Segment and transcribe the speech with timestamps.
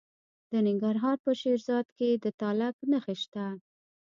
[0.51, 3.45] د ننګرهار په شیرزاد کې د تالک نښې شته.